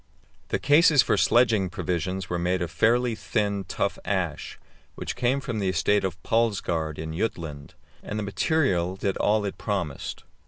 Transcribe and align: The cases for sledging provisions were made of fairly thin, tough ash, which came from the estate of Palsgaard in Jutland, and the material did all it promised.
The 0.47 0.57
cases 0.57 1.03
for 1.03 1.15
sledging 1.15 1.69
provisions 1.69 2.27
were 2.27 2.39
made 2.39 2.63
of 2.63 2.71
fairly 2.71 3.13
thin, 3.13 3.65
tough 3.65 3.99
ash, 4.03 4.57
which 4.95 5.15
came 5.15 5.39
from 5.39 5.59
the 5.59 5.69
estate 5.69 6.03
of 6.03 6.19
Palsgaard 6.23 6.97
in 6.97 7.15
Jutland, 7.15 7.75
and 8.01 8.17
the 8.17 8.23
material 8.23 8.95
did 8.95 9.15
all 9.17 9.45
it 9.45 9.59
promised. 9.59 10.23